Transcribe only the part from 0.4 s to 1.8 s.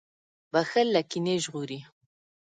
•بښل له کینې ژغوري.